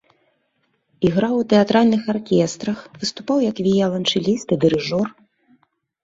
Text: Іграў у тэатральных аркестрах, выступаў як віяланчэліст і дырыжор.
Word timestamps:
Іграў 1.07 1.33
у 1.41 1.41
тэатральных 1.51 2.07
аркестрах, 2.13 2.77
выступаў 3.03 3.37
як 3.51 3.61
віяланчэліст 3.67 4.47
і 4.57 4.57
дырыжор. 4.63 5.07